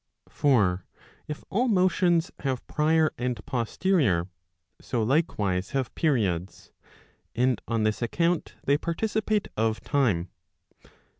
For 0.29 0.87
if 1.27 1.43
all 1.51 1.67
motions 1.67 2.31
have 2.39 2.65
prior 2.65 3.13
and 3.19 3.39
posterior, 3.45 4.27
so 4.81 5.03
likewise 5.03 5.69
have 5.77 5.93
periods, 5.93 6.71
and 7.35 7.61
on 7.67 7.83
this 7.83 8.01
account 8.01 8.55
they 8.63 8.79
participate 8.79 9.47
of 9.55 9.79
time. 9.81 10.29